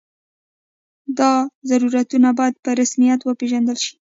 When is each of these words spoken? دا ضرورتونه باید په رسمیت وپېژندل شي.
دا 1.17 1.31
ضرورتونه 1.69 2.29
باید 2.39 2.55
په 2.63 2.69
رسمیت 2.79 3.19
وپېژندل 3.23 3.77
شي. 3.85 3.93